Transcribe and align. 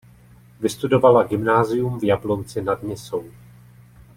Vystudovala 0.59 1.23
gymnázium 1.23 1.99
v 1.99 2.03
Jablonci 2.03 2.61
nad 2.61 2.83
Nisou. 2.83 3.31